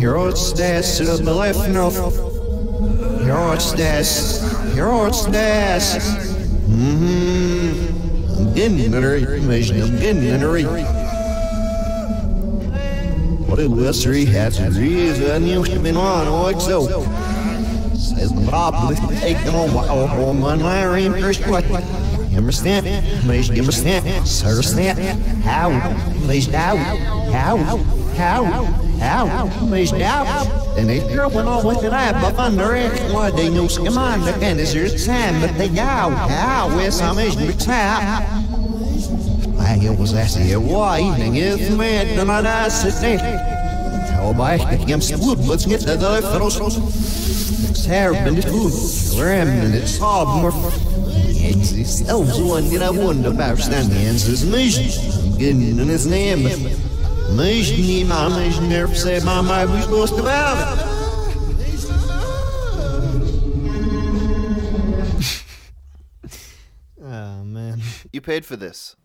[0.00, 1.90] Hjertestas til belefno
[3.24, 4.42] Hjertestas
[4.74, 5.96] Hjertestas
[6.68, 7.74] Mhm
[8.54, 10.64] Ginnery Mejnua Ginnery
[13.46, 16.88] What a lustery has and you have been on like so
[17.94, 18.74] Says Bob
[19.20, 21.64] take them on one one Larry first what
[22.36, 22.86] understand?
[22.86, 24.06] You understand?
[24.44, 24.98] Understand?
[25.42, 25.70] How?
[25.70, 26.76] Now?
[27.32, 27.56] How?
[28.16, 28.64] How?
[28.98, 29.66] How?
[29.66, 30.24] Mas now?
[30.76, 33.98] And if you're one all with it up up under it, what they know come
[33.98, 35.82] on, the can is your time, but they go.
[35.82, 36.68] How?
[36.74, 38.22] Where's some is your tap?
[39.58, 42.68] I was asking you why evening is mad and I
[43.00, 43.18] there.
[44.12, 44.60] How about
[44.90, 46.56] I'm swoop, let's get the fellows.
[47.70, 48.72] It's hair, and it's food.
[49.20, 50.85] And it's hard more.
[51.72, 54.84] It's elves one that I wonder about standing answers mission.
[55.38, 56.44] Getting in his name.
[57.34, 60.84] Mission, my mission, never say my mind we supposed to have it.
[67.02, 67.80] Oh man.
[68.12, 68.96] You paid for this.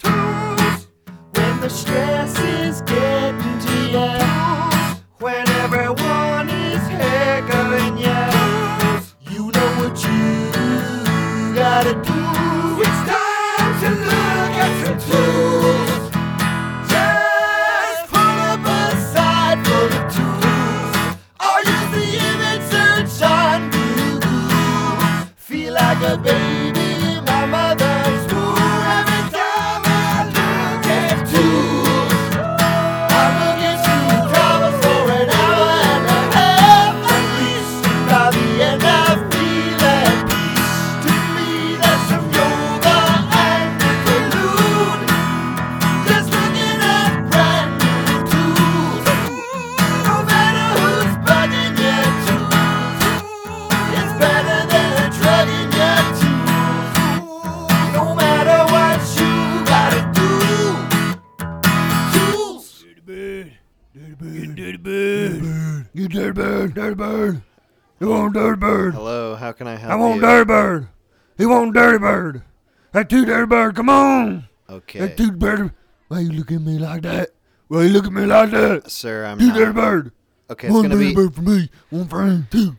[74.91, 74.99] Okay.
[74.99, 75.71] That two dirty.
[76.09, 77.29] Why you look at me like that?
[77.69, 78.91] Why you look at me like that?
[78.91, 79.55] Sir, I'm two not.
[79.55, 80.11] dirty bird.
[80.49, 81.69] Okay, it's one gonna dirty be bird for me.
[81.89, 82.47] One for him.
[82.51, 82.75] Two.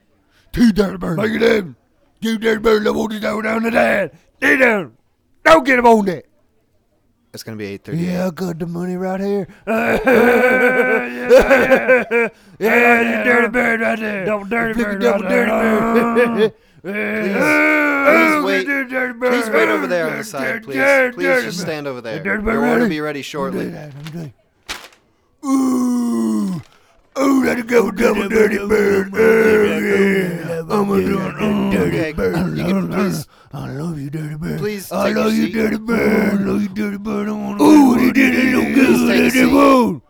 [0.53, 1.17] Two dirty birds.
[1.17, 1.75] Make it happen.
[2.21, 2.87] Two dirty birds.
[2.87, 4.13] I want to go down to that.
[4.43, 4.93] Lay down.
[5.43, 6.27] Don't get him on that.
[7.33, 7.97] it's gonna be eight thirty.
[7.97, 9.49] Yeah, I got the money right here.
[9.67, 12.29] yeah, yeah, yeah,
[12.61, 14.27] yeah, yeah, dirty bird right there.
[14.27, 15.01] Double dirty bird.
[15.01, 16.53] Double dirty bird.
[16.83, 18.67] Please wait.
[18.67, 21.15] Please wait over there on the side, please.
[21.15, 22.25] Please just stand over there.
[22.25, 23.73] Your bird order will be ready shortly.
[25.45, 26.63] Ooh,
[27.19, 29.11] ooh, that's a double, double dirty bird.
[29.13, 30.61] Oh, yeah.
[30.61, 30.91] I'm.
[30.91, 32.57] Oh, dirty bird.
[32.57, 34.59] you can please- I love you, dirty bird.
[34.59, 36.33] Please I love you, dirty bird.
[36.35, 37.29] I love you, dirty bird.
[37.29, 37.65] I want to.
[37.65, 39.09] Ooh, they did it Please good.
[39.09, 40.01] take a They seat.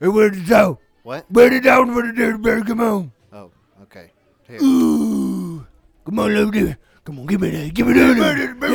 [0.00, 0.78] Hey, where's the toe?
[1.02, 1.24] What?
[1.30, 2.66] Where's the down for the dirty bird?
[2.66, 3.12] Come on.
[3.32, 3.50] Oh,
[3.84, 4.10] okay.
[4.46, 4.58] Here.
[4.62, 5.21] Ooh.
[6.04, 6.76] Come on, love it.
[7.04, 7.74] Come on, give me that.
[7.74, 8.16] Give me that.
[8.16, 8.68] Give me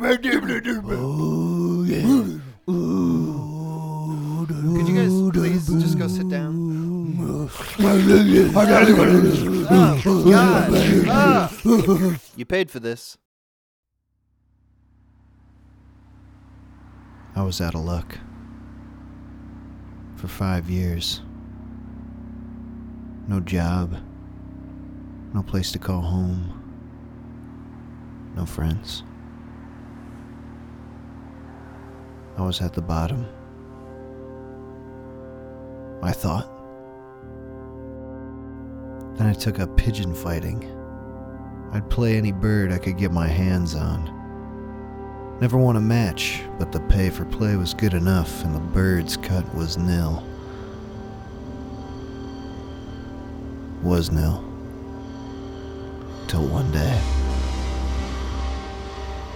[0.00, 0.20] that.
[0.22, 0.82] Give me that.
[0.92, 2.06] Oh, yeah.
[2.70, 4.46] Ooh.
[4.46, 6.72] Could you guys please just go sit down?
[7.20, 7.48] Oh,
[10.30, 10.70] God.
[11.08, 11.50] Ah.
[12.36, 13.18] You paid for this.
[17.34, 18.18] I was out of luck.
[20.16, 21.22] For five years.
[23.26, 23.96] No job.
[25.34, 26.58] No place to call home.
[28.36, 29.02] No friends.
[32.36, 33.26] I was at the bottom.
[36.02, 36.48] I thought.
[39.16, 40.68] Then I took up pigeon fighting.
[41.72, 44.18] I'd play any bird I could get my hands on.
[45.40, 49.16] Never won a match, but the pay for play was good enough and the bird's
[49.16, 50.22] cut was nil.
[53.82, 54.51] Was nil.
[56.32, 56.98] Till one day.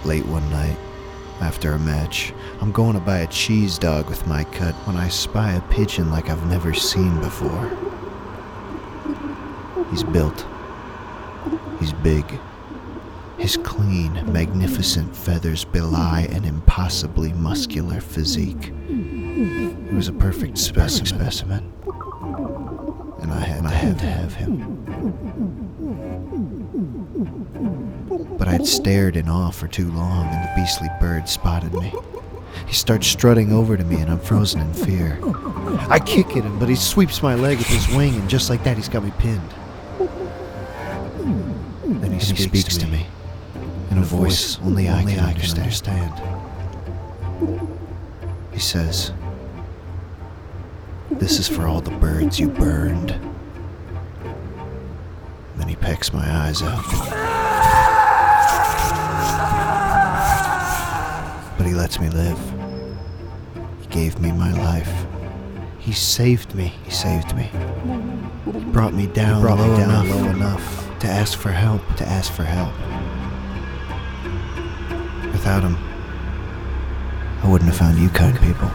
[0.03, 0.79] Late one night,
[1.41, 5.07] after a match, I'm going to buy a cheese dog with my cut when I
[5.07, 7.77] spy a pigeon like I've never seen before.
[9.91, 10.43] He's built.
[11.79, 12.25] He's big.
[13.37, 18.73] His clean, magnificent feathers belie an impossibly muscular physique.
[18.87, 21.71] He was a perfect specimen,
[23.21, 25.66] and I had, I had to have him.
[28.59, 31.93] I stared in awe for too long, and the beastly bird spotted me.
[32.65, 35.19] He starts strutting over to me, and I'm frozen in fear.
[35.89, 38.63] I kick at him, but he sweeps my leg with his wing, and just like
[38.63, 39.53] that, he's got me pinned.
[42.01, 43.05] Then he, speaks, to me
[43.91, 46.13] in a voice only I can understand.
[48.51, 49.13] He says,
[51.11, 53.09] This is for all the birds you burned.
[55.57, 57.46] Then he pecks my eyes out.
[61.57, 62.39] But he lets me live.
[63.81, 65.05] He gave me my life.
[65.79, 66.73] He saved me.
[66.83, 67.49] He saved me.
[68.45, 71.81] He brought me down, brought low, me down enough, low enough to ask for help,
[71.95, 72.73] to ask for help.
[75.31, 75.77] Without him,
[77.43, 78.69] I wouldn't have found you kind people.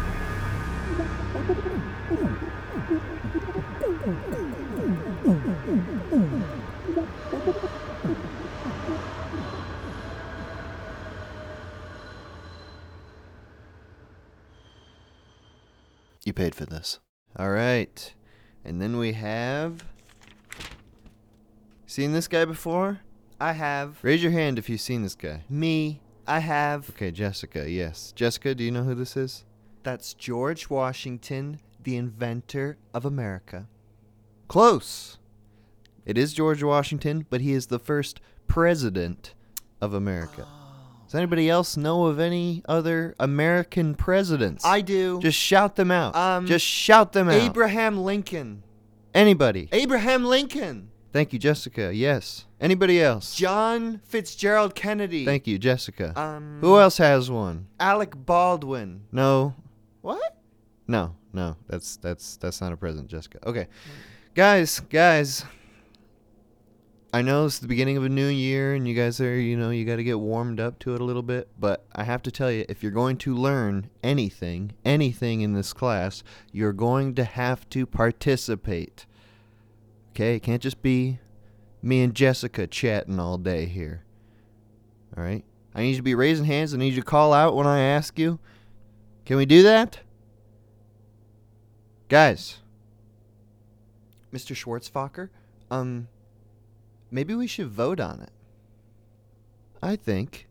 [16.52, 17.00] Paid for this.
[17.37, 18.14] All right.
[18.64, 19.84] And then we have.
[21.87, 23.00] Seen this guy before?
[23.40, 23.99] I have.
[24.02, 25.43] Raise your hand if you've seen this guy.
[25.49, 26.00] Me.
[26.26, 26.90] I have.
[26.90, 28.12] Okay, Jessica, yes.
[28.14, 29.44] Jessica, do you know who this is?
[29.82, 33.66] That's George Washington, the inventor of America.
[34.46, 35.19] Close.
[36.06, 39.34] It is George Washington, but he is the first president
[39.81, 40.46] of America.
[40.46, 40.61] Ah.
[41.12, 44.64] Does anybody else know of any other American presidents?
[44.64, 45.20] I do.
[45.20, 46.16] Just shout them out.
[46.16, 47.34] Um, Just shout them out.
[47.34, 48.62] Abraham Lincoln.
[49.12, 49.68] Anybody.
[49.72, 50.88] Abraham Lincoln.
[51.12, 51.94] Thank you, Jessica.
[51.94, 52.46] Yes.
[52.58, 53.34] Anybody else?
[53.34, 55.26] John Fitzgerald Kennedy.
[55.26, 56.18] Thank you, Jessica.
[56.18, 57.66] Um, Who else has one?
[57.78, 59.02] Alec Baldwin.
[59.12, 59.54] No.
[60.00, 60.38] What?
[60.88, 61.56] No, no.
[61.68, 63.38] That's that's that's not a president, Jessica.
[63.46, 63.68] Okay.
[64.34, 65.44] Guys, guys.
[67.14, 69.68] I know it's the beginning of a new year and you guys are, you know,
[69.68, 72.30] you got to get warmed up to it a little bit, but I have to
[72.30, 76.22] tell you if you're going to learn anything, anything in this class,
[76.52, 79.04] you're going to have to participate.
[80.12, 80.36] Okay?
[80.36, 81.18] It can't just be
[81.82, 84.04] me and Jessica chatting all day here.
[85.14, 85.44] All right?
[85.74, 86.72] I need you to be raising hands.
[86.72, 88.38] I need you to call out when I ask you.
[89.26, 90.00] Can we do that?
[92.08, 92.58] Guys,
[94.32, 94.56] Mr.
[94.56, 95.28] Schwarzfacher.
[95.70, 96.08] Um,
[97.12, 98.30] maybe we should vote on it.
[99.82, 100.48] I think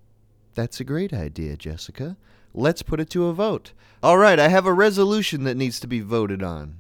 [0.54, 2.18] that's a great idea, Jessica.
[2.54, 3.74] Let's put it to a vote.
[4.04, 6.80] All right, I have a resolution that needs to be voted on.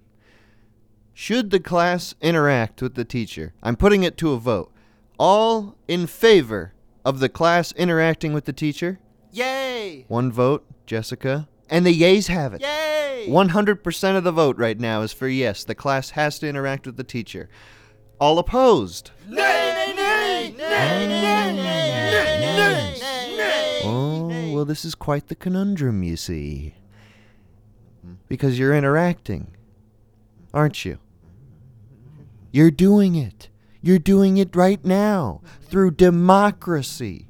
[1.13, 3.53] Should the class interact with the teacher?
[3.61, 4.71] I'm putting it to a vote.
[5.17, 6.73] All in favor
[7.05, 8.99] of the class interacting with the teacher?
[9.31, 10.05] Yay!
[10.07, 11.47] One vote, Jessica.
[11.69, 12.61] And the yays have it.
[12.61, 13.27] Yay!
[13.29, 15.63] 100% of the vote right now is for yes.
[15.63, 17.49] The class has to interact with the teacher.
[18.19, 19.11] All opposed?
[19.29, 19.50] Nay,
[23.83, 26.75] Oh, well, this is quite the conundrum, you see.
[28.27, 29.55] Because you're interacting,
[30.53, 30.99] aren't you?
[32.51, 33.49] You're doing it.
[33.81, 37.27] You're doing it right now through democracy.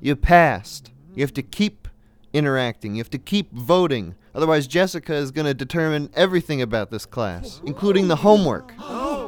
[0.00, 0.90] You passed.
[1.14, 1.88] You have to keep
[2.32, 2.94] interacting.
[2.94, 4.14] You have to keep voting.
[4.34, 8.72] Otherwise, Jessica is going to determine everything about this class, including the homework.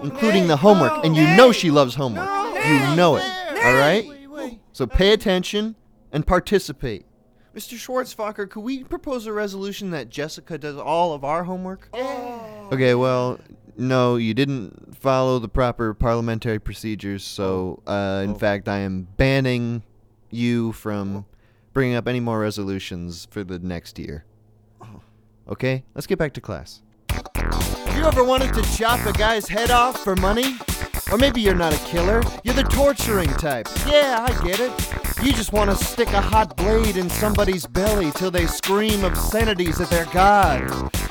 [0.03, 1.05] Including the homework.
[1.05, 2.40] And you know she loves homework.
[2.67, 3.25] You know it.
[3.65, 4.59] All right?
[4.73, 5.77] So pay attention
[6.13, 7.07] and participate.
[7.55, 7.75] Mr.
[7.75, 11.89] Schwarzfacher, could we propose a resolution that Jessica does all of our homework?
[12.73, 13.41] Okay, well,
[13.77, 19.83] no, you didn't follow the proper parliamentary procedures, so, uh, in fact, I am banning
[20.31, 21.25] you from
[21.73, 24.25] bringing up any more resolutions for the next year.
[25.49, 26.83] Okay, let's get back to class.
[27.35, 30.55] Have you ever wanted to chop a guy's head off for money?
[31.11, 33.67] Or maybe you're not a killer, you're the torturing type.
[33.87, 34.71] Yeah, I get it.
[35.25, 39.81] You just want to stick a hot blade in somebody's belly till they scream obscenities
[39.81, 40.71] at their god.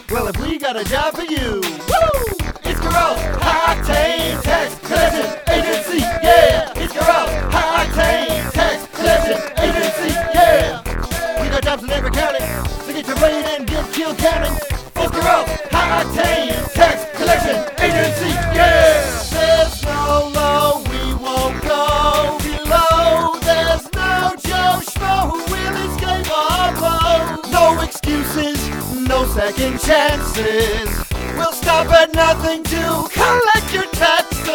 [0.10, 2.50] Well, if we got a job for you, woo!
[2.64, 6.72] It's Gross High Octane Tax Collection Agency, yeah!
[6.78, 11.42] It's Gross High Octane Tax Collection Agency, yeah!
[11.42, 14.79] We got jobs in every county, so get your blade and get killed counting.
[15.02, 19.00] It's Gross High Octane Tax Collection Agency, yeah!
[19.32, 23.40] There's no low, we won't go below.
[23.40, 27.52] There's no Joe Schmo who will escape our blows.
[27.52, 28.60] No excuses,
[29.08, 30.90] no second chances.
[31.38, 34.52] We'll stop at nothing to collect your taxes.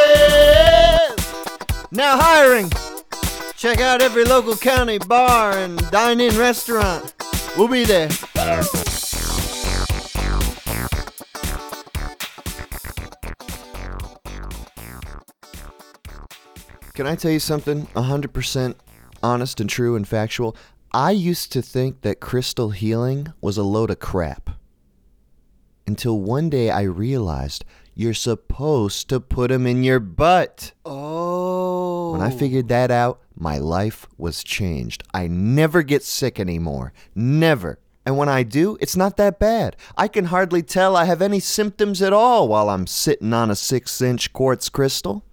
[1.90, 2.70] Now hiring!
[3.56, 7.14] Check out every local county bar and dine-in restaurant.
[7.56, 8.10] We'll be there.
[16.94, 17.86] Can I tell you something?
[17.96, 18.76] 100%
[19.20, 20.56] honest and true and factual,
[20.92, 24.50] I used to think that crystal healing was a load of crap.
[25.88, 27.64] Until one day I realized
[27.96, 30.70] you're supposed to put them in your butt.
[30.84, 32.12] Oh.
[32.12, 35.02] When I figured that out, my life was changed.
[35.12, 36.92] I never get sick anymore.
[37.12, 37.80] Never.
[38.06, 39.74] And when I do, it's not that bad.
[39.96, 43.56] I can hardly tell I have any symptoms at all while I'm sitting on a
[43.56, 45.24] six inch quartz crystal.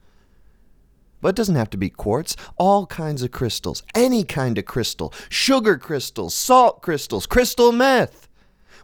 [1.21, 2.35] But it doesn't have to be quartz.
[2.57, 3.83] All kinds of crystals.
[3.95, 5.13] Any kind of crystal.
[5.29, 8.27] Sugar crystals, salt crystals, crystal meth.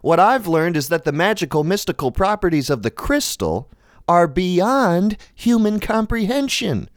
[0.00, 3.68] What I've learned is that the magical, mystical properties of the crystal
[4.08, 6.88] are beyond human comprehension.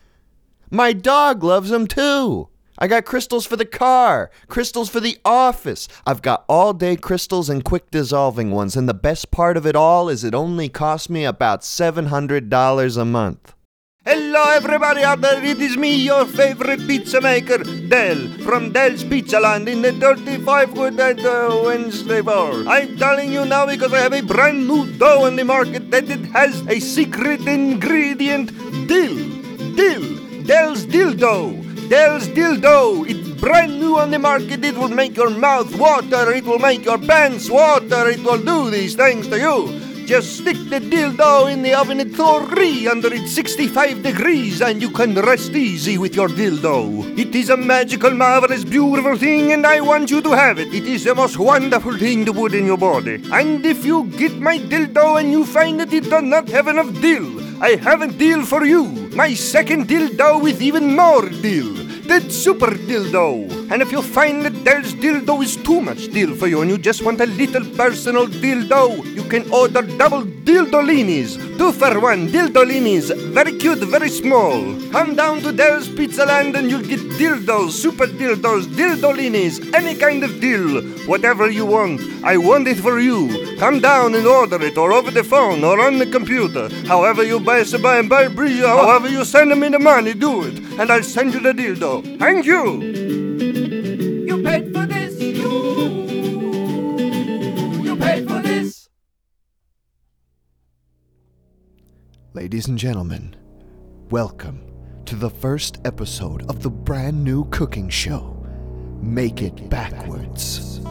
[0.69, 2.47] My dog loves them too.
[2.77, 5.87] I got crystals for the car, crystals for the office.
[6.05, 9.75] I've got all day crystals and quick dissolving ones, and the best part of it
[9.75, 13.53] all is it only costs me about $700 a month.
[14.03, 15.43] Hello, everybody out there.
[15.45, 20.73] It is me, your favorite pizza maker, Del, from Del's Pizza Land in the 35
[20.75, 22.63] Wood at uh, Wednesday Bar.
[22.65, 26.09] I'm telling you now because I have a brand new dough on the market that
[26.09, 28.49] it has a secret ingredient
[28.87, 29.17] dill.
[29.75, 30.45] Dill.
[30.45, 31.87] Del's dildo.
[31.87, 33.07] Del's dildo.
[33.07, 34.65] It's brand new on the market.
[34.65, 36.31] It will make your mouth water.
[36.31, 38.09] It will make your pants water.
[38.09, 39.90] It will do these things to you.
[40.05, 45.97] Just stick the dildo in the oven at 365 degrees and you can rest easy
[45.97, 47.17] with your dildo.
[47.17, 50.73] It is a magical, marvelous, beautiful thing and I want you to have it.
[50.73, 53.21] It is the most wonderful thing to put in your body.
[53.31, 56.91] And if you get my dildo and you find that it does not have enough
[57.01, 58.85] dill, I have a deal for you.
[59.15, 61.90] My second dildo with even more dill.
[62.11, 63.71] The super dildo.
[63.71, 66.77] And if you find that there's dildo is too much dill for you and you
[66.77, 71.50] just want a little personal dildo, you can order double dildolinis.
[71.61, 73.15] Two for one dildolinis.
[73.35, 74.59] Very cute, very small.
[74.89, 80.23] Come down to Del's Pizza Land and you'll get dildos, super dildos, dildolinis, any kind
[80.23, 80.81] of dill.
[81.05, 82.01] Whatever you want.
[82.23, 83.55] I want it for you.
[83.59, 86.67] Come down and order it or over the phone or on the computer.
[86.87, 90.57] However you buy buy and buy bridge, however you send me the money, do it.
[90.79, 92.17] And I'll send you the dildo.
[92.17, 92.47] Thank.
[92.47, 92.90] You
[102.51, 103.33] Ladies and gentlemen,
[104.09, 104.61] welcome
[105.05, 108.45] to the first episode of the brand new cooking show,
[109.01, 110.81] Make It Backwards.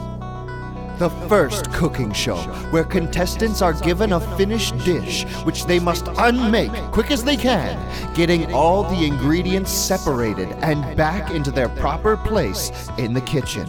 [0.99, 2.39] The first cooking show
[2.71, 7.77] where contestants are given a finished dish which they must unmake quick as they can,
[8.15, 13.69] getting all the ingredients separated and back into their proper place in the kitchen.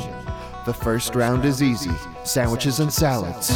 [0.65, 1.91] The first round is easy
[2.24, 3.51] sandwiches and salads.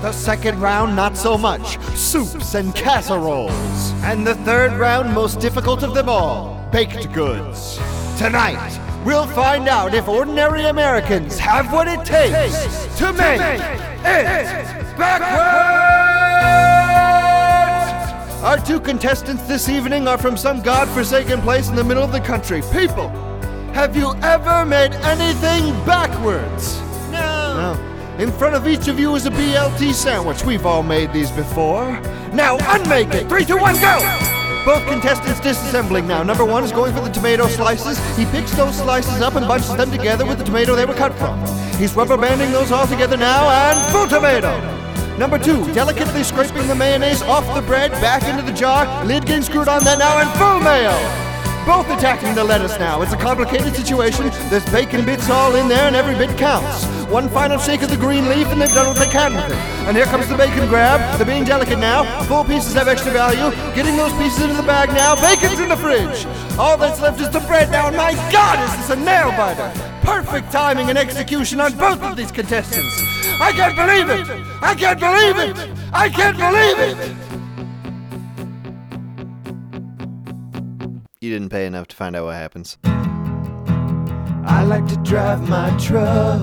[0.00, 3.92] The second round, not so much soups and casseroles.
[4.04, 7.80] And the third round, most difficult of them all baked goods.
[8.16, 15.34] Tonight, we'll find out if ordinary Americans have what it takes to make it backwards.
[18.44, 22.20] Our two contestants this evening are from some godforsaken place in the middle of the
[22.20, 22.62] country.
[22.70, 23.08] People,
[23.72, 26.80] have you ever made anything backwards?
[27.10, 27.87] No.
[28.18, 30.44] In front of each of you is a BLT sandwich.
[30.44, 31.88] We've all made these before.
[32.32, 33.28] Now unmake it.
[33.28, 34.00] Three, two, one, go!
[34.64, 36.24] Both contestants disassembling now.
[36.24, 37.96] Number one is going for the tomato slices.
[38.16, 41.14] He picks those slices up and bunches them together with the tomato they were cut
[41.14, 41.38] from.
[41.78, 44.50] He's rubber banding those all together now and full tomato.
[45.16, 49.42] Number two, delicately scraping the mayonnaise off the bread back into the jar, lid getting
[49.42, 51.27] screwed on that now and full mayo.
[51.68, 53.02] Both attacking the lettuce now.
[53.02, 54.30] It's a complicated situation.
[54.48, 56.86] There's bacon bits all in there and every bit counts.
[57.12, 59.58] One final shake of the green leaf and they've done what they can with it.
[59.86, 60.98] And here comes the bacon grab.
[61.18, 62.22] They're being delicate now.
[62.24, 63.54] Full pieces have extra value.
[63.74, 65.14] Getting those pieces into the bag now.
[65.16, 66.24] Bacon's in the fridge.
[66.58, 67.88] All that's left is the bread now.
[67.88, 69.70] And my God, is this a nail biter?
[70.00, 72.98] Perfect timing and execution on both of these contestants.
[73.42, 74.26] I can't believe it!
[74.62, 75.70] I can't believe it!
[75.92, 77.27] I can't believe it!
[81.28, 82.78] You didn't pay enough to find out what happens.
[84.46, 86.40] I like to drive my truck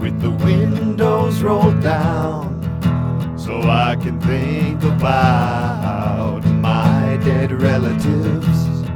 [0.00, 8.88] with the windows rolled down so I can think about my dead relatives.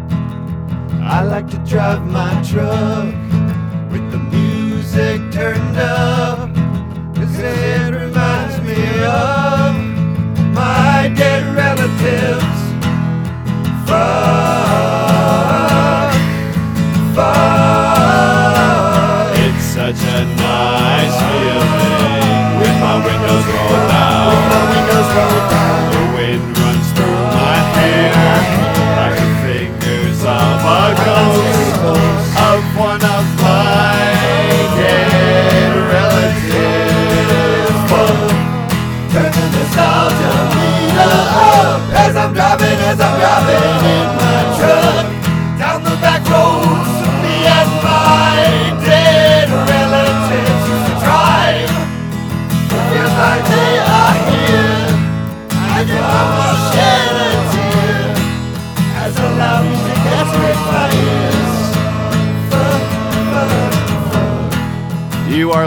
[1.03, 3.05] I like to drive my truck
[3.93, 6.49] with the music turned up
[7.15, 9.77] cause it reminds me of
[10.55, 12.14] my dead relatives.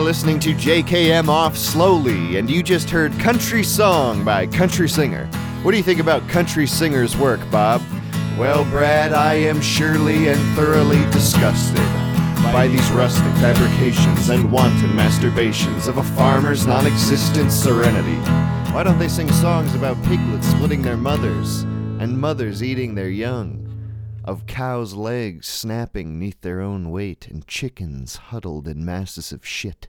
[0.08, 5.26] Listening to JKM Off Slowly, and you just heard Country Song by Country Singer.
[5.64, 7.82] What do you think about Country Singer's work, Bob?
[8.40, 11.84] Well, Brad, I am surely and thoroughly disgusted
[12.54, 18.16] by these rustic fabrications and wanton masturbations of a farmer's non existent serenity.
[18.72, 21.64] Why don't they sing songs about piglets splitting their mothers
[22.00, 23.66] and mothers eating their young?
[24.24, 29.88] of cows' legs snapping neath their own weight, and chickens huddled in masses of shit.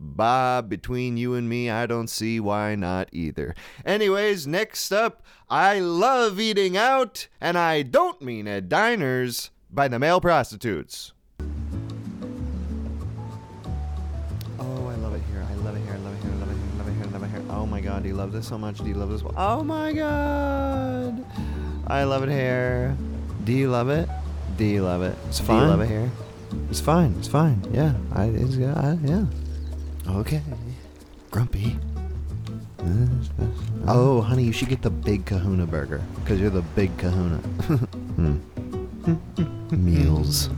[0.00, 3.54] Bob, between you and me, I don't see why not either.
[3.84, 9.98] Anyways, next up, I love eating out, and I don't mean at diners, by the
[9.98, 11.12] male prostitutes.
[14.58, 15.44] Oh, I love it here.
[15.48, 15.94] I love it here.
[15.94, 16.32] I love it here.
[16.32, 16.68] I love it here.
[16.72, 17.04] I love it here.
[17.04, 17.42] I love it here.
[17.50, 18.78] Oh my god, do you love this so much?
[18.78, 19.22] Do you love this?
[19.36, 21.24] Oh my god.
[21.86, 22.96] I love it here.
[23.44, 24.08] Do you love it?
[24.56, 25.16] Do you love it?
[25.28, 25.62] It's Do fine.
[25.62, 26.10] you love it here?
[26.70, 27.14] It's fine.
[27.18, 27.66] It's fine.
[27.72, 27.94] Yeah.
[28.12, 29.24] I, it's, I, yeah.
[30.08, 30.42] Okay.
[31.30, 31.76] Grumpy.
[33.86, 37.36] Oh, honey, you should get the big kahuna burger because you're the big kahuna.
[38.16, 38.38] Hmm.
[39.70, 40.50] Meals.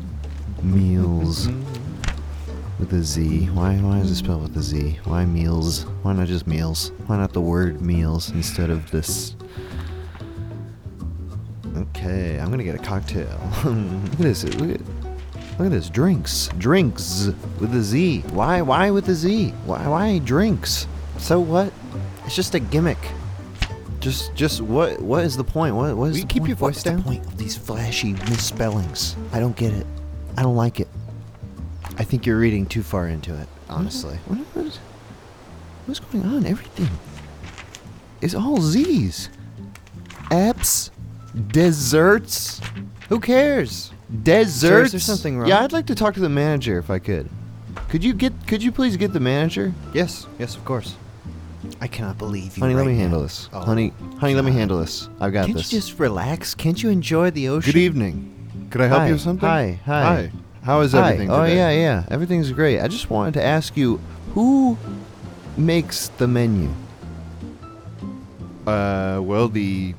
[0.63, 1.49] Meals.
[2.79, 3.47] With a Z.
[3.47, 4.99] Why, why is it spelled with a Z?
[5.05, 5.85] Why meals?
[6.03, 6.93] Why not just meals?
[7.07, 9.37] Why not the word meals instead of this?
[11.77, 13.39] Okay, I'm gonna get a cocktail.
[13.65, 14.45] look at this.
[14.45, 15.00] Look at,
[15.61, 15.91] look at this.
[15.91, 16.49] Drinks.
[16.59, 17.27] Drinks
[17.61, 18.21] with a Z.
[18.31, 18.63] Why?
[18.63, 19.51] Why with a Z?
[19.67, 19.87] Why?
[19.87, 20.87] Why drinks?
[21.19, 21.73] So what?
[22.25, 22.99] It's just a gimmick.
[24.01, 25.01] Just, just what?
[25.01, 25.75] What is the point?
[25.77, 25.97] What?
[25.97, 26.49] What is Will you the keep point?
[26.49, 26.97] your voice What's down?
[26.99, 29.17] the point of these flashy misspellings?
[29.33, 29.87] I don't get it.
[30.37, 30.89] I don't like it.
[31.99, 33.49] I think you're reading too far into it.
[33.69, 34.17] Honestly.
[34.27, 34.77] What, what is,
[35.85, 36.47] what's going on?
[36.47, 36.89] Everything
[38.23, 39.29] is all Z's.
[40.31, 40.91] Apps,
[41.49, 42.61] desserts.
[43.11, 43.93] Who cares?
[44.23, 44.87] Desserts.
[44.87, 45.49] is there something wrong?
[45.49, 47.29] Yeah, I'd like to talk to the manager if I could.
[47.89, 48.33] Could you get?
[48.47, 49.73] Could you please get the manager?
[49.95, 50.97] Yes, yes, of course.
[51.81, 52.63] I cannot believe you.
[52.63, 52.99] Honey, let me now.
[53.01, 53.49] handle this.
[53.53, 55.09] Oh, honey, honey, let me handle this.
[55.21, 55.73] I've got Can't this.
[55.73, 56.55] you just relax?
[56.55, 57.73] Can't you enjoy the ocean?
[57.73, 58.69] Good evening.
[58.71, 59.49] Could I help Hi, you with something?
[59.49, 60.03] hi, hi.
[60.03, 60.33] Hi.
[60.63, 61.01] How is Hi.
[61.13, 62.05] everything Oh yeah, yeah.
[62.11, 62.81] Everything's great.
[62.81, 64.01] I just wanted to ask you,
[64.35, 64.77] who
[65.57, 66.71] makes the menu?
[68.67, 69.95] Uh, well, the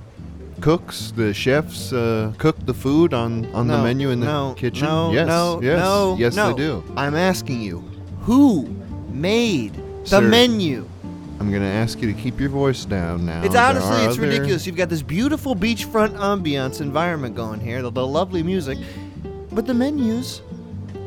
[0.62, 4.86] cooks, the chefs, uh, cook the food on on the menu in the no, kitchen.
[4.88, 6.50] No, yes, no, yes, no, yes, no.
[6.50, 6.84] they do.
[6.96, 7.80] I'm asking you,
[8.22, 8.68] who
[9.10, 10.88] made the Sir, menu?
[11.40, 13.42] I'm gonna ask you to keep your voice down now.
[13.44, 14.68] It's honestly, it's other- ridiculous.
[14.68, 18.78] You've got this beautiful beachfront ambiance environment going here, the, the lovely music,
[19.52, 20.44] but the menus,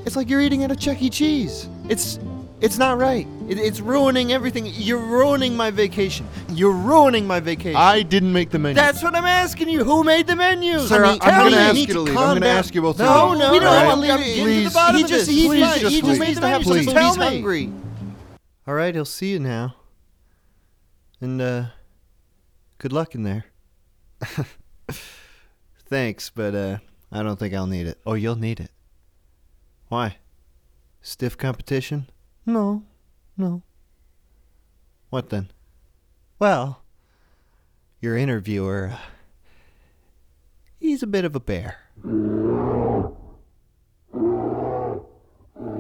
[0.05, 1.09] it's like you're eating at a Chuck E.
[1.09, 1.69] Cheese.
[1.89, 2.19] It's,
[2.61, 3.27] it's not right.
[3.49, 4.67] It, it's ruining everything.
[4.67, 6.27] You're ruining my vacation.
[6.51, 7.77] You're ruining my vacation.
[7.77, 8.75] I didn't make the menu.
[8.75, 9.85] That's what I'm asking you.
[9.85, 10.89] Who made the menus?
[10.89, 12.17] Sir, Honey, I'm gonna ask you to leave.
[12.17, 13.39] I'm gonna ask you both to No, leave.
[13.41, 13.87] no, we don't Alright?
[13.87, 14.11] want to leave.
[14.11, 15.85] I'm Get getting to to the the He just- He's just.
[15.85, 16.21] He just please.
[16.21, 16.87] needs to have some Please.
[16.87, 16.95] food.
[16.95, 17.73] Tell He's hungry.
[18.67, 19.75] All right, he'll see you now.
[21.21, 21.65] And uh,
[22.79, 23.45] good luck in there.
[25.87, 26.79] Thanks, but uh,
[27.13, 27.99] I don't think I'll need it.
[28.07, 28.71] Oh, you'll need it.
[29.89, 30.17] Why?
[31.03, 32.07] Stiff competition?
[32.47, 32.83] No,
[33.37, 33.63] no.
[35.11, 35.51] What then?
[36.39, 36.83] Well,
[38.01, 38.99] your interviewer, uh,
[40.79, 41.79] he's a bit of a bear.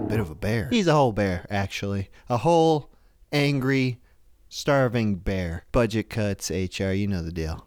[0.09, 0.68] Bit of a bear.
[0.70, 2.09] He's a whole bear, actually.
[2.29, 2.90] A whole
[3.33, 4.00] angry,
[4.48, 5.64] starving bear.
[5.72, 7.66] Budget cuts, HR, you know the deal.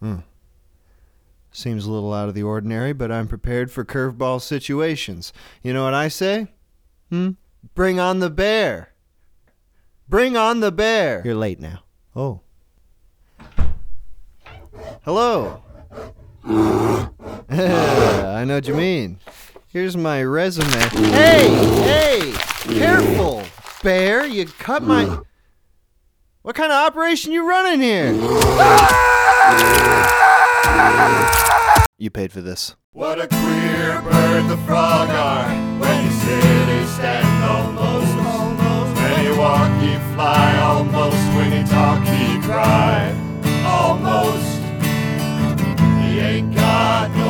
[0.00, 0.18] Hmm.
[1.50, 5.32] Seems a little out of the ordinary, but I'm prepared for curveball situations.
[5.62, 6.48] You know what I say?
[7.10, 7.30] Hmm?
[7.72, 8.90] Bring on the bear.
[10.08, 11.22] Bring on the bear.
[11.24, 11.82] You're late now.
[12.14, 12.40] Oh.
[15.02, 15.62] Hello.
[16.44, 19.18] I know what you mean.
[19.68, 20.68] Here's my resume.
[21.10, 21.48] Hey,
[21.82, 22.32] hey,
[22.78, 23.42] careful,
[23.82, 24.26] bear.
[24.26, 25.18] You cut my.
[26.42, 28.12] What kind of operation you running here?
[31.96, 32.76] You paid for this.
[32.92, 35.48] What a queer bird the frog are.
[35.80, 36.63] When you sit,
[39.44, 41.24] walk, he fly almost.
[41.36, 42.98] When he talk, he cry
[43.78, 44.50] almost.
[46.00, 47.23] He ain't got no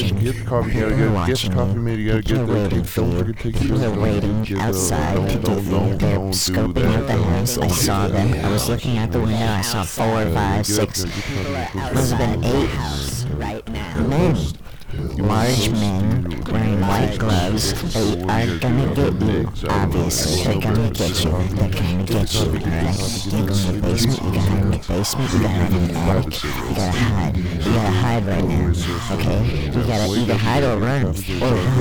[0.00, 2.46] there, get, get the coffee, you gotta get, get the coffee made, you gotta get
[2.46, 2.70] that.
[2.70, 5.70] Take, don't forget to take People your are waiting get outside to don't, do don't,
[5.70, 7.58] don't, They're don't do scoping out the house.
[7.58, 8.44] I saw them.
[8.44, 9.46] I was looking out the window.
[9.46, 11.02] I saw four, five, six.
[11.02, 14.06] there, get the coffee, get Must have been eight house right now.
[14.06, 14.36] men.
[15.18, 16.19] Large men
[16.50, 17.72] wearing white gloves.
[17.94, 19.68] They are gonna get you.
[19.68, 21.30] Obviously, they're gonna get you.
[21.30, 22.40] They're gonna get you.
[22.40, 23.26] Alright?
[23.26, 24.20] You go in the basement.
[24.22, 25.32] You gotta hide in the basement.
[25.32, 26.42] You gotta hide in the attic.
[26.42, 27.36] You gotta hide.
[27.36, 28.72] You gotta hide right now.
[29.12, 29.40] Okay?
[29.66, 31.06] You gotta either hide or run.
[31.06, 31.12] Or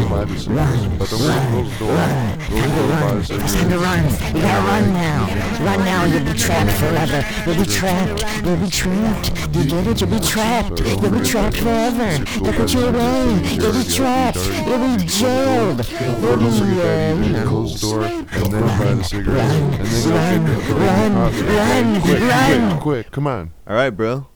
[0.10, 0.28] run.
[0.50, 0.78] Run.
[1.00, 1.40] Run.
[1.80, 2.14] Run.
[2.40, 3.18] Time to run.
[3.20, 4.04] It's time to run.
[4.36, 5.20] You gotta run now.
[5.64, 6.06] Run now.
[6.06, 7.24] You'll be trapped forever.
[7.46, 8.24] You'll be trapped.
[8.46, 9.56] You'll be trapped.
[9.56, 10.02] You get it?
[10.02, 10.80] You'll be trapped.
[10.80, 12.24] You'll be trapped forever.
[12.42, 13.42] They'll put you away.
[13.56, 14.38] You'll be trapped.
[14.68, 15.90] You'll be jailed.
[15.90, 17.10] You'll Don't be, forget that.
[17.10, 20.46] You you need to know, close the door and then buy the cigarettes and then
[20.46, 21.42] go run, get the run, coffee.
[21.44, 22.70] run, Quick, run.
[22.72, 23.52] quick, quick, come on.
[23.68, 24.28] All right, bro.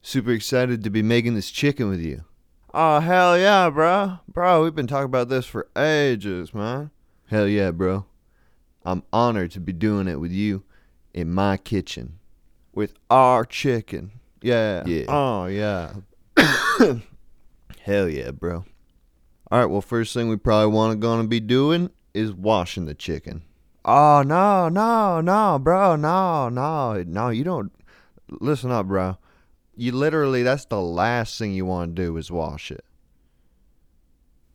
[0.00, 2.24] Super excited to be making this chicken with you.
[2.74, 4.18] Oh, hell yeah, bro.
[4.28, 6.90] Bro, we've been talking about this for ages, man.
[7.28, 8.06] Hell yeah, bro.
[8.84, 10.64] I'm honored to be doing it with you
[11.14, 12.18] in my kitchen
[12.72, 14.12] with our chicken.
[14.40, 14.82] Yeah.
[14.86, 15.04] Yeah.
[15.08, 15.92] Oh, yeah.
[17.84, 18.64] hell yeah, bro.
[19.52, 22.94] All right, well, first thing we probably want to gonna be doing is washing the
[22.94, 23.42] chicken.
[23.84, 25.94] Oh, no, no, no, bro.
[25.94, 27.04] No, no.
[27.06, 27.70] No, you don't
[28.30, 29.18] listen up, bro.
[29.76, 32.82] You literally, that's the last thing you want to do is wash it.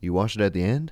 [0.00, 0.90] You wash it at the end?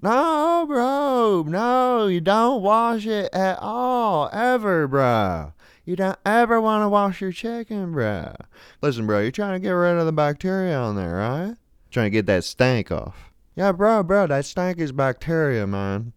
[0.00, 1.42] No, bro.
[1.44, 5.52] No, you don't wash it at all, ever, bro.
[5.84, 8.36] You don't ever want to wash your chicken, bro.
[8.80, 11.56] Listen, bro, you're trying to get rid of the bacteria on there, right?
[11.90, 13.31] Trying to get that stank off.
[13.54, 16.14] Yeah, bro, bro, that stank is bacteria, man.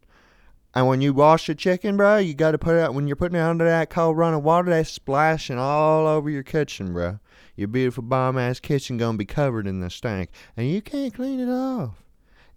[0.74, 2.94] And when you wash the chicken, bro, you got to put it out.
[2.94, 6.94] When you're putting it under that cold running water, that's splashing all over your kitchen,
[6.94, 7.20] bro.
[7.56, 11.40] Your beautiful bomb ass kitchen gonna be covered in the stank, and you can't clean
[11.40, 12.04] it off.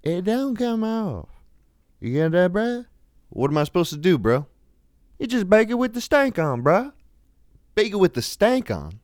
[0.03, 1.29] It don't come off.
[2.01, 2.85] You get that, bro?
[3.31, 4.47] What am I supposed to do, bro?
[5.19, 6.93] You just bake it with the stank on, bro.
[7.75, 9.01] Bake it with the stank on.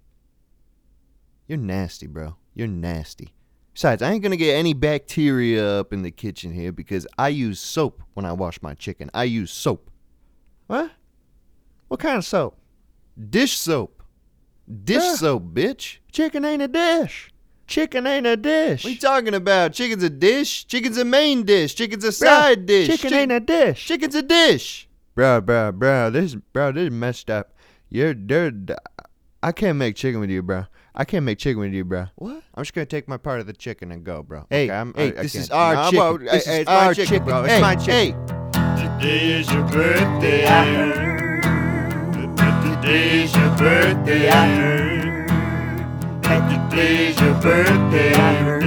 [1.46, 2.36] You're nasty, bro.
[2.54, 3.33] You're nasty.
[3.74, 7.58] Besides, I ain't gonna get any bacteria up in the kitchen here because I use
[7.60, 9.10] soap when I wash my chicken.
[9.12, 9.90] I use soap.
[10.68, 10.92] What?
[11.88, 12.56] What kind of soap?
[13.30, 14.02] Dish soap.
[14.84, 15.14] Dish Yeah.
[15.16, 15.98] soap, bitch.
[16.12, 17.30] Chicken ain't a dish.
[17.66, 18.84] Chicken ain't a dish.
[18.84, 19.72] What you talking about?
[19.72, 20.66] Chicken's a dish.
[20.66, 21.74] Chicken's a main dish.
[21.74, 22.86] Chicken's a side dish.
[22.86, 23.84] chicken Chick- ain't a dish.
[23.86, 24.88] Chicken's a dish.
[25.14, 26.10] Bro, bro, bro.
[26.10, 27.52] This, bro, this is messed up.
[27.88, 28.52] You're, there.
[29.42, 30.66] I can't make chicken with you, bro.
[30.94, 32.06] I can't make chicken with you, bro.
[32.16, 32.42] What?
[32.54, 34.46] I'm just gonna take my part of the chicken and go, bro.
[34.48, 35.44] Hey, okay, I'm, hey, I, I this can't.
[35.44, 35.98] is our Nah, chicken.
[35.98, 37.42] bro, This hey, is it's our my chicken, bro.
[37.44, 37.94] It's Hey, my chicken.
[37.94, 38.12] hey.
[39.00, 41.42] Today is your birthday, I heard.
[42.62, 45.00] Today is your birthday, I heard.
[46.70, 48.62] Today is your birthday, I heard.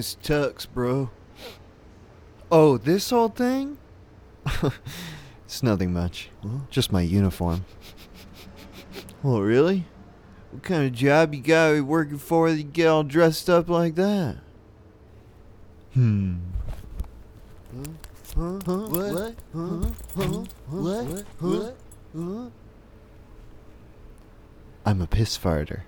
[0.00, 1.10] Nice tux, bro.
[2.50, 3.76] Oh, this whole thing?
[5.44, 6.30] it's nothing much.
[6.70, 7.66] Just my uniform.
[9.22, 9.84] Oh, really?
[10.52, 13.94] What kind of job you got working for that you get all dressed up like
[13.96, 14.38] that?
[15.92, 16.36] Hmm.
[18.34, 18.58] Huh?
[18.64, 18.86] Huh?
[18.86, 19.34] What?
[19.52, 19.90] Huh?
[20.16, 20.44] Huh?
[20.70, 21.24] What?
[21.42, 21.72] Huh?
[22.16, 22.50] Huh?
[24.86, 25.82] I'm a piss farter.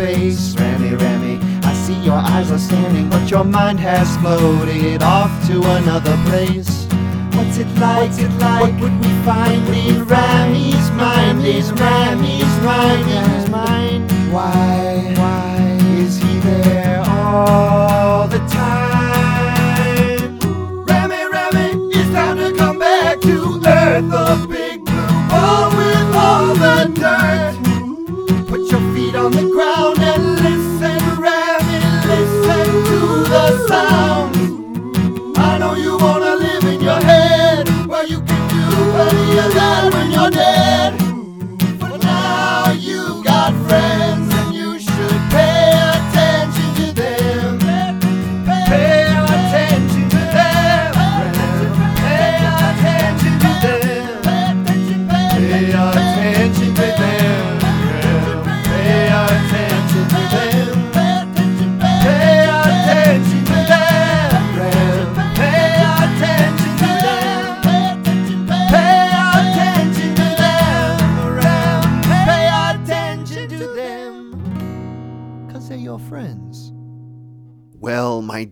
[0.00, 0.54] Space?
[0.56, 5.62] Remy, Remy, I see your eyes are standing, but your mind has floated off to
[5.78, 6.86] another place.
[7.34, 8.08] What's it like?
[8.08, 8.62] What's it like?
[8.62, 11.44] What would we find in Ramy's mind?
[11.44, 14.10] Is Ramy's Ramy's mind?
[14.32, 14.79] Why
[40.20, 40.92] millionaire.
[41.78, 44.09] For now you got friends.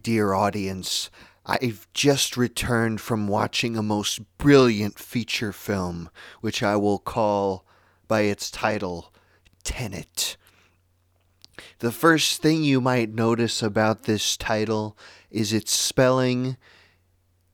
[0.02, 1.10] Dear audience,
[1.44, 7.64] I've just returned from watching a most brilliant feature film, which I will call
[8.06, 9.12] by its title,
[9.64, 10.36] Tenet.
[11.80, 14.96] The first thing you might notice about this title
[15.30, 16.56] is its spelling.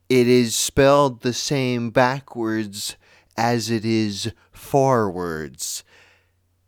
[0.08, 2.96] It is spelled the same backwards
[3.36, 5.84] as it is forwards.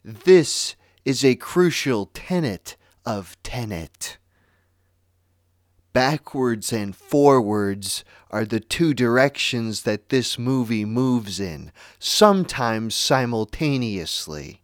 [0.04, 4.18] This is a crucial tenet of Tenet.
[5.96, 14.60] Backwards and forwards are the two directions that this movie moves in, sometimes simultaneously.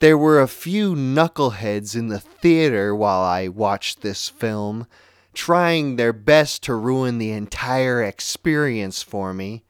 [0.00, 4.88] There were a few knuckleheads in the theater while I watched this film,
[5.32, 9.62] trying their best to ruin the entire experience for me.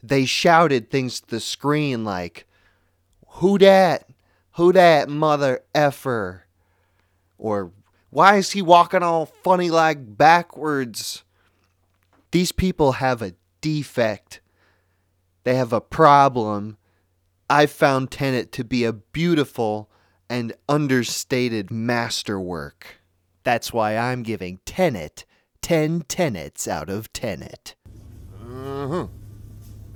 [0.00, 2.46] They shouted things to the screen like,
[3.30, 4.08] Who dat?
[4.52, 6.44] Who dat mother effer?
[7.36, 7.72] Or,
[8.10, 11.24] Why is he walking all funny like backwards?
[12.32, 14.40] These people have a defect.
[15.44, 16.76] They have a problem.
[17.48, 19.90] I found Tenet to be a beautiful
[20.28, 23.00] and understated masterwork.
[23.42, 25.24] That's why I'm giving Tenet
[25.62, 27.74] 10 tenets out of Tenet.
[28.40, 29.06] Uh-huh.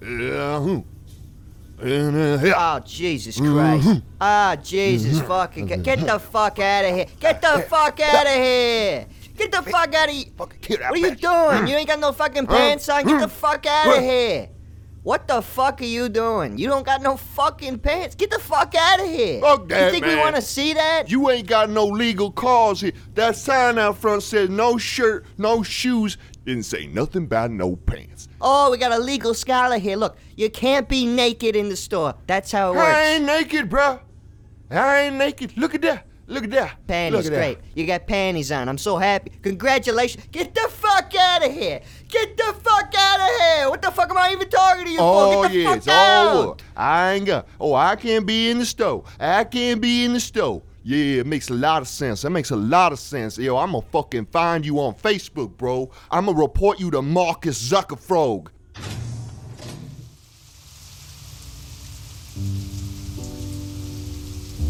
[0.03, 0.83] Yeah.
[1.81, 2.53] Uh.
[2.57, 4.03] Oh, Jesus Christ.
[4.21, 5.67] Ah, Jesus fucking.
[5.67, 7.07] Get, get the fuck out of here.
[7.21, 9.07] Get the fuck out of here.
[9.37, 10.27] Get the fuck out of here.
[10.37, 11.67] What are you doing?
[11.67, 13.05] You ain't got no fucking pants on.
[13.05, 14.49] Get the fuck out of here.
[15.03, 16.57] What the fuck are you doing?
[16.57, 18.15] You don't got no fucking pants.
[18.15, 19.39] Get the fuck out of here.
[19.39, 21.11] Fuck that, You think we want to see that?
[21.11, 22.93] You ain't got no legal cause here.
[23.15, 26.17] That sign out front says no shirt, no shoes.
[26.45, 28.29] Didn't say nothing about no pants.
[28.41, 29.97] Oh, we got a legal scholar here.
[29.97, 32.15] Look, you can't be naked in the store.
[32.27, 32.95] That's how it works.
[32.95, 34.01] I ain't naked, bro.
[34.71, 35.57] I ain't naked.
[35.57, 36.07] Look at that.
[36.27, 36.87] Look at that.
[36.87, 37.59] Panties, Look at great.
[37.75, 38.69] You got panties on.
[38.69, 39.31] I'm so happy.
[39.43, 40.27] Congratulations.
[40.33, 41.81] Get the fuck out of here.
[42.09, 43.71] Get the fuck out of here.
[43.71, 45.49] What the fuck am I even talking to you Oh, for?
[45.49, 46.27] Get oh, the yeah, fuck it's out.
[46.37, 46.63] all up.
[46.77, 47.47] I ain't got.
[47.61, 49.05] Oh, I can't be in the store.
[49.21, 50.63] I can't be in the store.
[50.87, 52.23] Yeah, it makes a lot of sense.
[52.23, 53.39] That makes a lot of sense.
[53.39, 55.91] Yo, I'm gonna fucking find you on Facebook, bro.
[56.11, 58.49] I'm gonna report you to Marcus Zuckerfrog.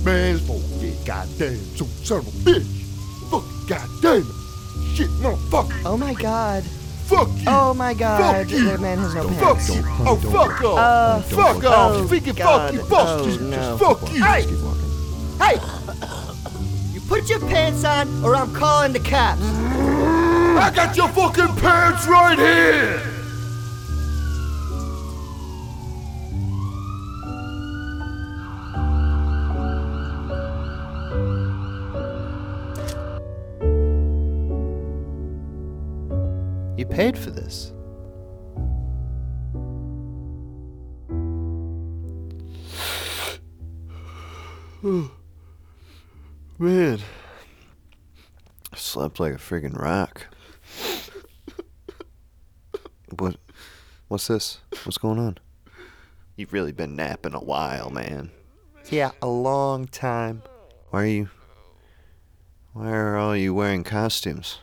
[0.04, 2.82] Man, this fucking goddamn so son of a bitch.
[3.30, 4.96] Fucking goddamn it.
[4.96, 5.82] Shit, motherfucker.
[5.86, 6.62] Oh my god.
[7.06, 7.44] Fuck you.
[7.46, 8.46] Oh my god.
[8.46, 8.64] Fuck you.
[8.64, 9.74] That man has no Fuck pants.
[9.74, 9.82] you.
[9.86, 10.78] Oh, fuck off.
[10.78, 11.92] Uh, fuck off.
[11.96, 12.70] oh, Freaking God.
[12.70, 12.80] fuck you.
[12.86, 13.50] Fuck Oh, just, no.
[13.56, 14.22] just fuck you.
[14.24, 14.83] Hey!
[15.38, 15.60] Hey!
[16.92, 19.42] You put your pants on or I'm calling the cops.
[19.42, 23.14] I got your fucking pants right here.
[36.76, 37.72] You paid for this.
[46.56, 47.00] Man,
[48.72, 50.28] I slept like a friggin' rock.
[53.18, 53.36] What?
[54.06, 54.58] What's this?
[54.84, 55.38] What's going on?
[56.36, 58.30] You've really been napping a while, man.
[58.88, 60.42] Yeah, a long time.
[60.90, 61.28] Why are you?
[62.72, 64.60] Why are all you wearing costumes?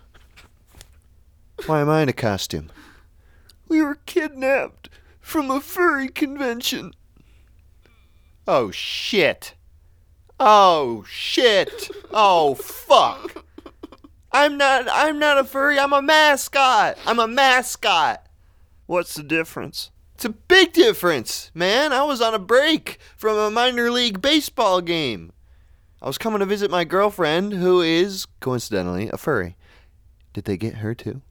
[1.65, 2.71] Why am I in a costume?
[3.67, 6.93] We were kidnapped from a furry convention.
[8.47, 9.55] Oh shit.
[10.43, 11.91] Oh shit.
[12.09, 13.45] Oh fuck.
[14.31, 16.97] I'm not I'm not a furry, I'm a mascot.
[17.05, 18.25] I'm a mascot.
[18.87, 19.91] What's the difference?
[20.15, 21.93] It's a big difference, man.
[21.93, 25.31] I was on a break from a minor league baseball game.
[26.01, 29.57] I was coming to visit my girlfriend, who is, coincidentally, a furry.
[30.33, 31.21] Did they get her too?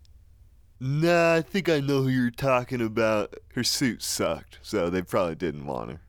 [0.78, 3.34] Nah, I think I know who you're talking about.
[3.54, 6.00] Her suit sucked, so they probably didn't want her.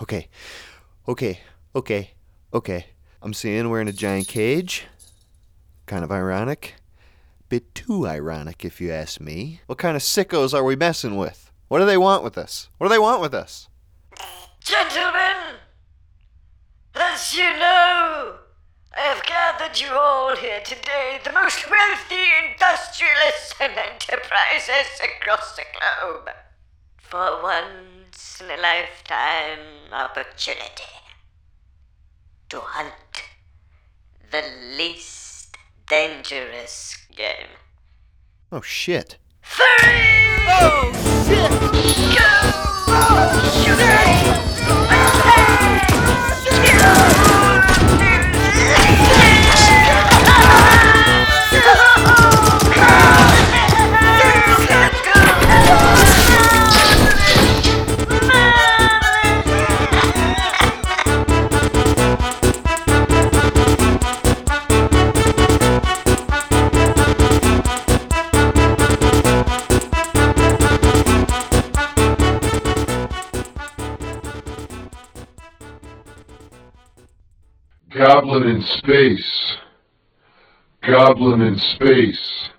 [0.00, 0.28] Okay,
[1.08, 1.40] okay,
[1.74, 2.10] okay,
[2.52, 2.86] okay.
[3.22, 4.84] I'm seeing we're in a giant cage.
[5.86, 6.74] Kind of ironic.
[7.48, 9.60] Bit too ironic, if you ask me.
[9.66, 11.50] What kind of sickos are we messing with?
[11.68, 12.68] What do they want with us?
[12.78, 13.68] What do they want with us?
[14.60, 15.56] Gentlemen,
[16.94, 18.36] as you know,
[18.96, 25.64] I have gathered you all here today, the most wealthy industrialists and enterprises across the
[25.72, 26.30] globe,
[26.98, 31.03] for once in a lifetime opportunity
[32.48, 32.92] to hunt
[34.30, 34.42] the
[34.76, 35.56] least
[35.88, 37.48] dangerous game.
[38.52, 39.18] Oh shit.
[40.46, 40.92] Oh,
[42.86, 44.23] oh,
[78.04, 79.56] Goblin in space.
[80.86, 82.50] Goblin in space.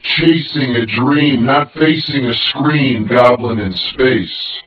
[0.00, 3.08] Chasing a dream, not facing a screen.
[3.08, 4.62] Goblin in space.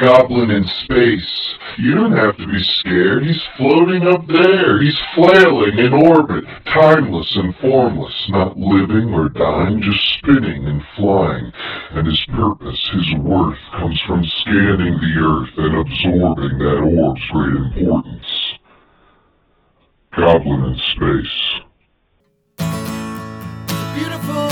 [0.00, 1.54] Goblin in space.
[1.78, 3.24] You don't have to be scared.
[3.24, 4.80] He's floating up there.
[4.80, 11.52] He's flailing in orbit, timeless and formless, not living or dying, just spinning and flying.
[11.90, 17.56] And his purpose, his worth, comes from scanning the earth and absorbing that orb's great
[17.56, 18.39] importance.
[20.16, 21.60] Goblin in space.
[23.94, 24.49] beautiful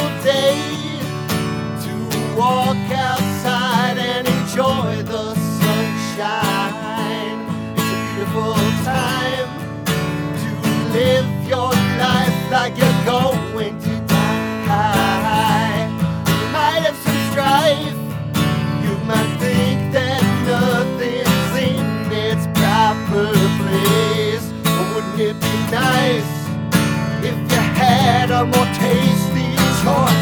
[28.30, 30.17] a more tasty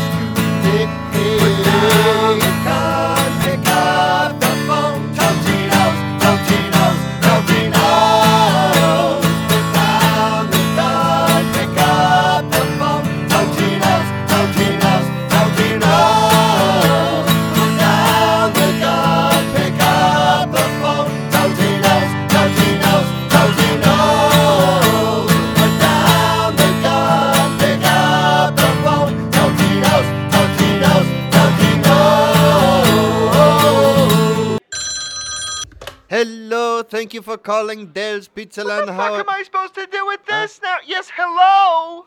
[36.09, 38.90] Hello, thank you for calling Dale's Pizza Land.
[38.90, 40.76] How What am I supposed to do with this now?
[40.86, 42.07] Yes, hello.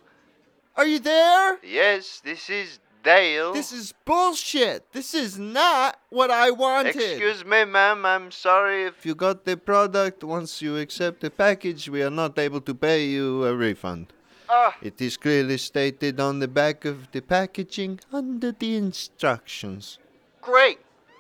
[0.78, 1.60] are you there?
[1.64, 3.52] Yes, this is Dale.
[3.52, 4.92] This is bullshit.
[4.94, 6.96] This is not what I wanted.
[6.96, 8.06] Excuse me, ma'am.
[8.06, 12.10] I'm sorry if If you got the product, once you accept the package, we are
[12.10, 14.14] not able to pay you a refund.
[14.50, 14.76] Ah.
[14.82, 20.00] It is clearly stated on the back of the packaging under the instructions.
[20.42, 20.80] great,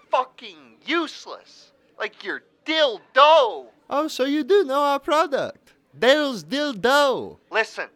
[0.09, 1.71] fucking useless.
[1.99, 3.65] Like your dildo.
[3.89, 5.74] Oh, so you do know our product.
[5.97, 7.38] Dale's Dildo.
[7.49, 7.89] Listen,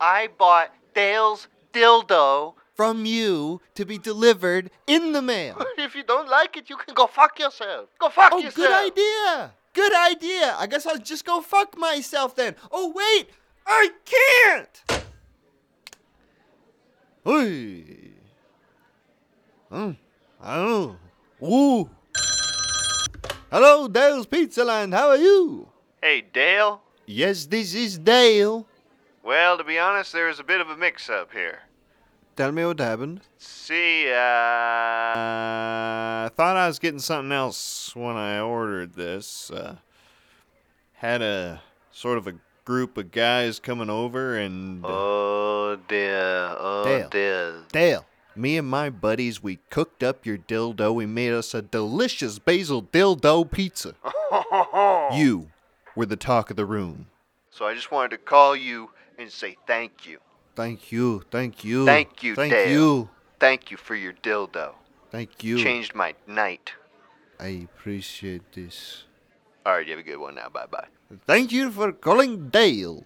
[0.00, 2.54] I bought Dale's dildo.
[2.74, 5.56] From you to be delivered in the mail.
[5.78, 7.88] If you don't like it, you can go fuck yourself.
[7.98, 8.56] Go fuck Oh, yourself.
[8.58, 9.52] Oh, good idea.
[9.74, 10.54] Good idea.
[10.58, 12.54] I guess I'll just go fuck myself then.
[12.72, 13.30] Oh, wait.
[13.66, 15.02] I can't.
[17.24, 18.12] Hey.
[19.70, 19.94] Oh,
[20.42, 20.96] oh.
[21.40, 21.90] Woo.
[23.50, 24.92] Hello, Dale's Pizza Land.
[24.92, 25.68] How are you?
[26.02, 26.82] Hey, Dale.
[27.06, 28.66] Yes, this is Dale.
[29.22, 31.60] Well, to be honest, there's a bit of a mix-up here.
[32.36, 33.22] Tell me what happened.
[33.38, 34.14] See, uh,
[35.16, 39.50] I thought I was getting something else when I ordered this.
[39.50, 39.76] Uh,
[40.92, 42.34] had a sort of a
[42.64, 44.84] group of guys coming over and.
[44.86, 47.08] Oh dear, oh Dale.
[47.08, 47.54] dear.
[47.72, 48.06] Dale,
[48.38, 50.94] me and my buddies, we cooked up your dildo.
[50.94, 53.94] We made us a delicious basil dildo pizza.
[55.10, 55.50] You
[55.96, 57.06] were the talk of the room.
[57.50, 60.18] So I just wanted to call you and say thank you.
[60.54, 61.86] Thank you, thank you.
[61.86, 62.70] Thank you, Thank Dale.
[62.70, 63.08] you.
[63.40, 64.74] Thank you for your dildo.
[65.10, 65.58] Thank you.
[65.58, 66.72] Changed my night.
[67.40, 69.04] I appreciate this.
[69.64, 70.48] All right, you have a good one now.
[70.48, 70.88] Bye bye.
[71.26, 73.04] Thank you for calling Dale.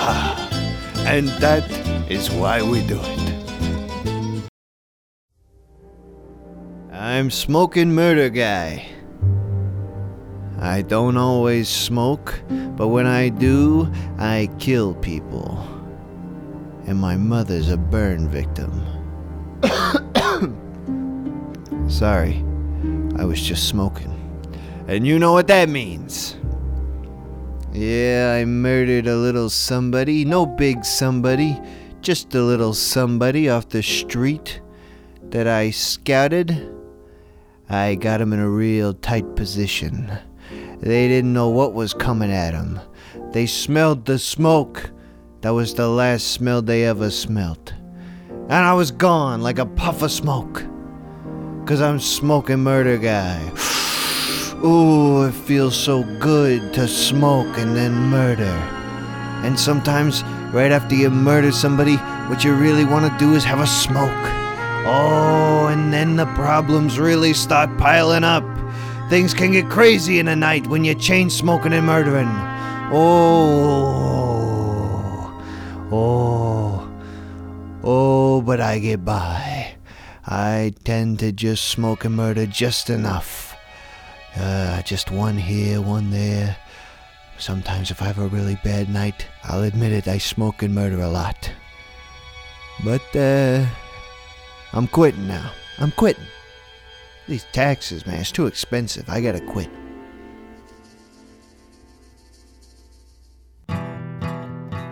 [0.00, 0.37] Ah,
[1.08, 1.64] and that
[2.10, 4.44] is why we do it.
[6.92, 8.86] I'm smoking murder guy.
[10.60, 12.42] I don't always smoke,
[12.76, 15.66] but when I do, I kill people.
[16.86, 18.70] And my mother's a burn victim.
[21.88, 22.44] Sorry,
[23.16, 24.14] I was just smoking.
[24.86, 26.36] And you know what that means.
[27.72, 30.24] Yeah, I murdered a little somebody.
[30.24, 31.60] No big somebody,
[32.00, 34.62] just a little somebody off the street
[35.24, 36.74] that I scouted.
[37.68, 40.10] I got him in a real tight position.
[40.80, 42.80] They didn't know what was coming at them.
[43.32, 44.90] They smelled the smoke.
[45.42, 47.74] That was the last smell they ever smelt.
[48.30, 50.64] And I was gone like a puff of smoke.
[51.66, 53.52] Cause I'm smoking murder guy.
[54.64, 58.56] Ooh, it feels so good to smoke and then murder.
[59.44, 61.94] And sometimes, right after you murder somebody,
[62.28, 64.10] what you really want to do is have a smoke.
[64.84, 68.42] Oh, and then the problems really start piling up.
[69.08, 72.26] Things can get crazy in a night when you're chain smoking and murdering.
[72.90, 73.30] Oh,
[75.92, 76.90] oh,
[77.84, 79.76] oh, but I get by.
[80.26, 83.37] I tend to just smoke and murder just enough.
[84.38, 86.56] Uh, just one here, one there.
[87.38, 91.00] Sometimes, if I have a really bad night, I'll admit it, I smoke and murder
[91.00, 91.50] a lot.
[92.84, 93.66] But, uh,
[94.72, 95.50] I'm quitting now.
[95.78, 96.24] I'm quitting.
[97.26, 99.08] These taxes, man, it's too expensive.
[99.08, 99.68] I gotta quit.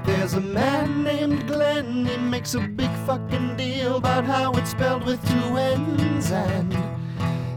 [0.05, 5.05] There's a man named Glenn, he makes a big fucking deal about how it's spelled
[5.05, 6.86] with two N's and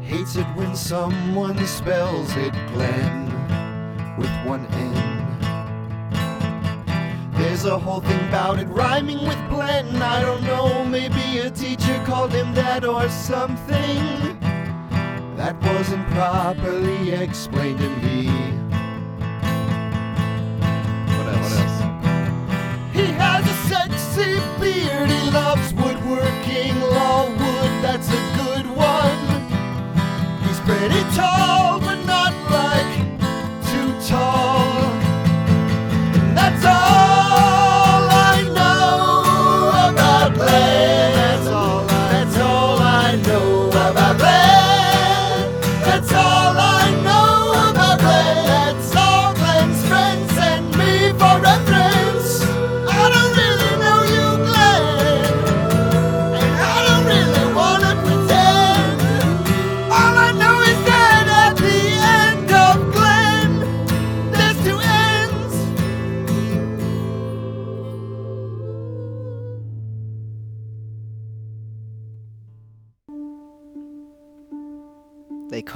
[0.10, 3.28] hates it when someone spells it Glen
[4.18, 5.30] with one N.
[7.34, 10.02] There's a whole thing about it rhyming with Glenn.
[10.02, 14.40] I don't know, maybe a teacher called him that or something.
[15.38, 18.26] That wasn't properly explained to me.
[21.14, 21.54] What else?
[21.54, 21.80] What else?
[22.94, 25.10] He has a sexy beard.
[25.12, 27.72] He loves woodworking, law wood.
[27.84, 28.79] That's a good one.
[30.80, 31.69] Pretty tall,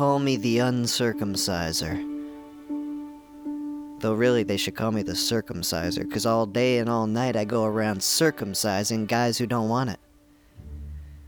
[0.04, 1.96] call me the uncircumciser.
[4.02, 7.46] Though really, they should call me the circumciser, because all day and all night I
[7.46, 10.00] go around circumcising guys who don't want it.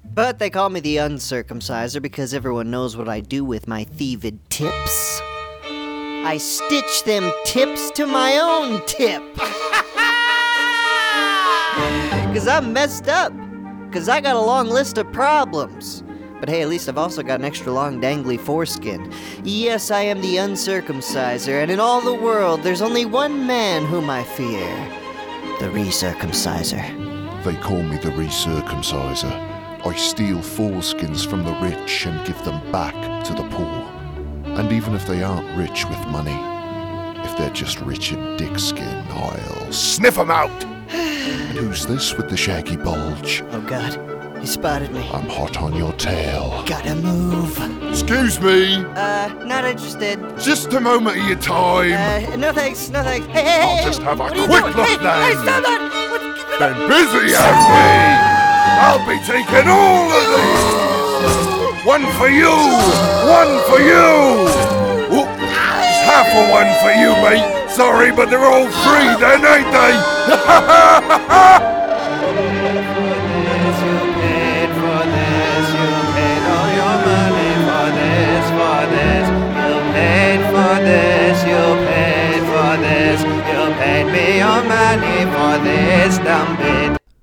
[0.04, 4.38] But they call me the uncircumciser because everyone knows what I do with my thieved
[4.50, 5.22] tips.
[5.64, 9.24] I stitch them tips to my own tip.
[12.28, 13.32] Because I'm messed up.
[13.86, 16.04] Because I got a long list of problems.
[16.40, 19.12] But hey, at least I've also got an extra long dangly foreskin.
[19.44, 24.10] Yes, I am the uncircumciser, and in all the world, there's only one man whom
[24.10, 24.68] I fear
[25.60, 27.44] the recircumciser.
[27.44, 29.56] They call me the recircumciser.
[29.86, 33.92] I steal foreskins from the rich and give them back to the poor.
[34.58, 36.36] And even if they aren't rich with money,
[37.24, 40.64] if they're just rich in dick skin, I'll sniff 'em out!
[40.90, 43.44] and who's this with the shaggy bulge?
[43.52, 43.96] Oh god,
[44.46, 45.00] he spotted me.
[45.12, 46.64] I'm hot on your tail.
[46.68, 47.58] Gotta move.
[47.90, 50.20] Excuse me, Uh, not interested.
[50.38, 51.94] just a moment of your time.
[51.94, 53.26] Uh, no thanks, no thanks.
[53.28, 54.76] Hey, hey, I'll hey, just have a what are you quick doing?
[54.78, 55.22] look hey, then.
[55.26, 55.82] Hey, stop that!
[56.12, 57.86] What- Been busy, have we?
[58.86, 61.86] I'll be taking all of these.
[61.90, 62.54] One for you,
[63.26, 64.06] one for you.
[65.10, 65.30] Whoop.
[65.42, 67.48] Just half a one for you, mate.
[67.72, 71.72] Sorry, but they're all free then, ain't they?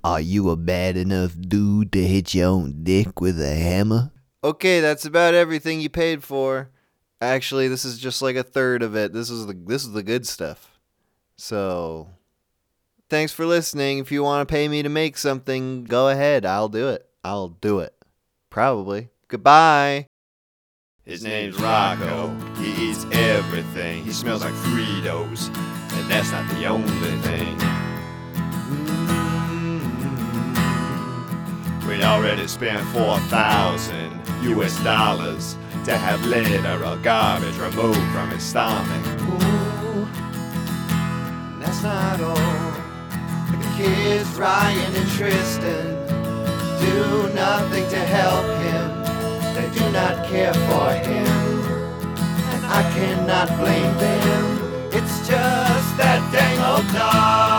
[0.04, 4.10] Are you a bad enough dude to hit your own dick with a hammer?
[4.44, 6.70] Okay, that's about everything you paid for.
[7.20, 9.12] Actually, this is just like a third of it.
[9.12, 10.78] This is the this is the good stuff.
[11.36, 12.08] So,
[13.08, 13.98] thanks for listening.
[13.98, 16.44] If you want to pay me to make something, go ahead.
[16.44, 17.08] I'll do it.
[17.22, 17.94] I'll do it.
[18.50, 19.10] Probably.
[19.28, 20.08] Goodbye.
[21.05, 22.32] His name's Rocco.
[22.59, 24.05] He eats everything.
[24.05, 25.48] He smells like Fritos.
[25.48, 27.57] And that's not the only thing.
[28.62, 29.88] Mm-hmm.
[31.88, 39.05] We'd already spent 4,000 US dollars to have litter or garbage removed from his stomach.
[39.22, 40.07] Ooh,
[41.59, 42.36] that's not all.
[43.50, 45.96] The kids, Ryan and Tristan,
[46.78, 49.01] do nothing to help him.
[49.74, 51.26] Do not care for him.
[52.52, 54.44] And I cannot blame them.
[54.92, 57.51] It's just that dang old dog.